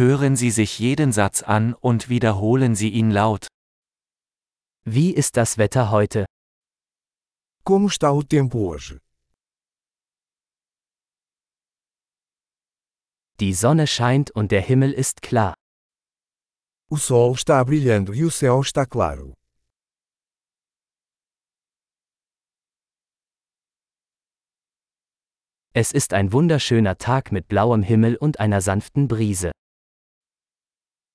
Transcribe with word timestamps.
Hören 0.00 0.34
Sie 0.34 0.50
sich 0.50 0.78
jeden 0.78 1.12
Satz 1.12 1.42
an 1.42 1.74
und 1.74 2.08
wiederholen 2.08 2.74
Sie 2.74 2.88
ihn 2.88 3.10
laut. 3.10 3.48
Wie 4.86 5.10
ist 5.12 5.36
das 5.36 5.58
Wetter 5.58 5.90
heute? 5.90 6.24
Como 7.64 7.88
está 7.88 8.10
o 8.10 8.22
tempo 8.22 8.60
hoje? 8.70 8.98
Die 13.40 13.52
Sonne 13.52 13.86
scheint 13.86 14.30
und 14.30 14.52
der 14.52 14.62
Himmel 14.62 14.94
ist 14.94 15.20
klar. 15.20 15.52
O 16.88 16.96
sol 16.96 17.34
está 17.34 17.62
brilhando 17.62 18.14
e 18.14 18.24
o 18.24 18.30
céu 18.30 18.62
está 18.62 18.86
claro. 18.86 19.34
Es 25.74 25.92
ist 25.92 26.14
ein 26.14 26.32
wunderschöner 26.32 26.96
Tag 26.96 27.32
mit 27.32 27.48
blauem 27.48 27.82
Himmel 27.82 28.16
und 28.16 28.40
einer 28.40 28.62
sanften 28.62 29.06
Brise. 29.06 29.52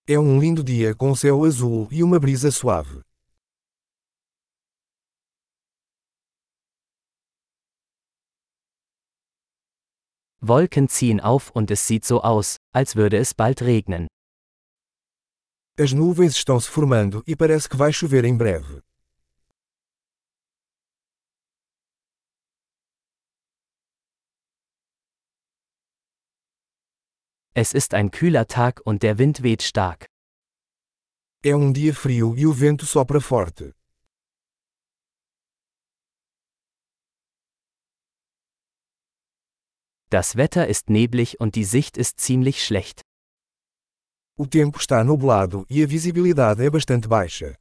É 0.08 0.20
um 0.20 0.40
lindo 0.40 0.64
dia 0.64 0.94
com 0.94 1.16
céu 1.16 1.44
azul 1.44 1.88
e 1.92 2.04
uma 2.04 2.20
brisa 2.20 2.52
suave. 2.52 3.02
Wolken 10.40 10.88
ziehen 10.88 11.20
auf 11.20 11.50
und 11.56 11.72
es 11.72 11.88
sieht 11.88 12.06
so 12.06 12.22
aus, 12.22 12.58
als 12.72 12.96
würde 12.96 13.18
es 13.18 13.34
bald 13.34 13.64
regnen. 13.64 14.06
As 15.76 15.92
nuvens 15.92 16.36
estão 16.36 16.60
se 16.60 16.70
formando 16.70 17.24
e 17.26 17.36
parece 17.36 17.68
que 17.68 17.76
vai 17.76 17.92
chover 17.92 18.26
em 18.26 18.38
breve. 18.38 18.85
Es 27.58 27.74
ist 27.74 27.94
ein 27.94 28.12
kühler 28.12 28.48
Tag 28.48 28.82
und 28.84 29.02
der 29.02 29.18
Wind 29.18 29.42
weht 29.42 29.64
stark. 29.64 30.08
É 31.42 31.56
um 31.56 31.74
dia 31.74 31.94
frio 31.94 32.36
e 32.36 32.46
o 32.46 32.52
vento 32.52 32.86
sopra 32.86 33.22
forte. 33.22 33.74
Das 40.10 40.36
Wetter 40.36 40.68
ist 40.68 40.90
neblig 40.90 41.40
und 41.40 41.56
die 41.56 41.64
Sicht 41.64 41.96
ist 41.96 42.20
ziemlich 42.20 42.62
schlecht. 42.62 43.04
O 44.38 44.46
tempo 44.46 44.78
está 44.78 45.06
nublado 45.06 45.66
e 45.70 45.82
a 45.82 45.88
visibilidade 45.88 46.62
é 46.66 46.70
bastante 46.70 47.08
baixa. 47.08 47.56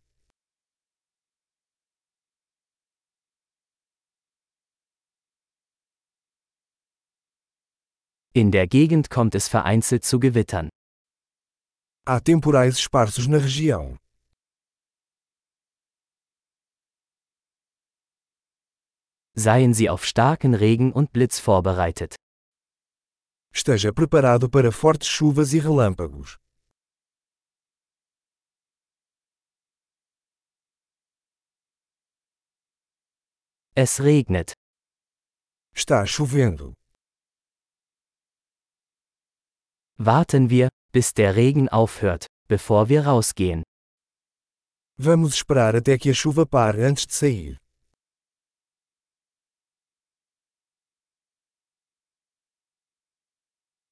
In 8.37 8.51
der 8.51 8.67
Gegend 8.67 9.11
kommt 9.11 9.37
es 9.37 9.47
vereinzelt 9.47 10.05
zu 10.05 10.19
Gewittern. 10.19 10.69
Há 12.05 12.19
temporais 12.19 12.77
esparsos 12.77 13.29
na 13.29 13.39
região. 13.39 13.97
Seien 19.37 19.73
Sie 19.73 19.89
auf 19.89 20.05
starken 20.05 20.55
Regen 20.55 20.93
und 20.93 21.13
Blitz 21.13 21.39
vorbereitet. 21.39 22.17
Esteja 23.53 23.93
preparado 23.93 24.51
para 24.51 24.73
fortes 24.73 25.07
chuvas 25.07 25.53
e 25.53 25.61
relâmpagos. 25.61 26.37
Es 33.77 34.01
regnet. 34.01 34.55
Está 35.73 36.05
chovendo. 36.05 36.75
Warten 39.99 40.51
wir, 40.51 40.71
bis 40.93 41.15
der 41.15 41.37
Regen 41.37 41.69
aufhört, 41.69 42.27
bevor 42.49 42.89
wir 42.89 43.07
rausgehen. 43.07 43.63
Vamos 44.97 45.35
esperar 45.35 45.77
até 45.77 45.99
que 45.99 46.11
a 46.11 46.15
chuva 46.15 46.45
pare 46.45 46.85
antes 46.85 47.07
de 47.07 47.15
sair. 47.15 47.59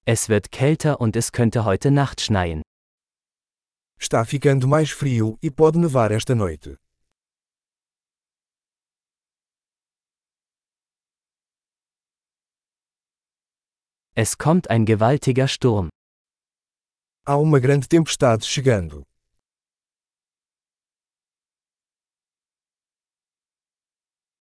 Es 0.04 0.28
wird 0.28 0.50
kälter 0.50 1.00
und 1.00 1.14
es 1.14 1.30
könnte 1.30 1.64
heute 1.64 1.92
Nacht 1.92 2.20
schneien. 2.20 2.62
Está 3.96 4.24
ficando 4.24 4.66
mais 4.66 4.90
frio 4.90 5.38
e 5.40 5.50
pode 5.50 5.78
nevar 5.78 6.10
esta 6.10 6.34
noite. 6.34 6.81
Es 14.14 14.36
kommt 14.36 14.68
ein 14.68 14.84
gewaltiger 14.84 15.48
Sturm. 15.48 15.88
Há 17.26 17.36
uma 17.36 17.60
grande 17.60 17.88
tempestade 17.88 18.44
chegando. 18.44 19.04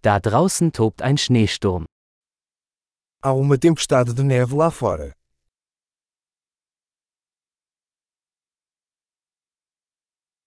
Da 0.01 0.19
draußen 0.19 0.73
tobt 0.73 1.01
ein 1.01 1.17
Schneesturm. 1.17 1.85
Há 3.23 3.31
uma 3.31 3.57
tempestade 3.57 4.13
de 4.13 4.23
neve 4.23 4.55
lá 4.55 4.69
fora. 4.71 5.13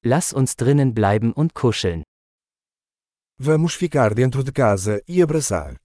Lass 0.03 0.35
uns 0.35 0.55
drinnen 0.57 0.93
bleiben 0.93 1.33
und 1.33 1.55
kuscheln. 1.55 2.03
Vamos 3.39 3.75
ficar 3.75 4.15
dentro 4.15 4.45
de 4.45 4.53
casa 4.53 5.03
e 5.09 5.23
abraçar. 5.23 5.77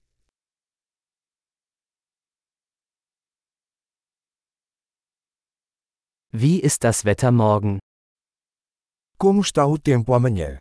Wie 6.32 6.60
ist 6.60 6.84
das 6.84 7.04
Wetter 7.04 7.32
morgen? 7.32 7.80
Como 9.18 9.40
está 9.42 9.66
o 9.66 9.76
tempo 9.76 10.14
amanhã? 10.14 10.60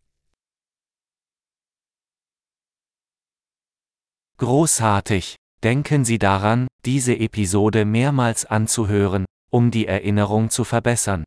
Großartig! 4.37 5.35
Denken 5.61 6.05
Sie 6.05 6.17
daran, 6.17 6.67
diese 6.85 7.15
Episode 7.15 7.85
mehrmals 7.85 8.45
anzuhören, 8.45 9.25
um 9.51 9.69
die 9.69 9.85
Erinnerung 9.85 10.49
zu 10.49 10.63
verbessern. 10.63 11.23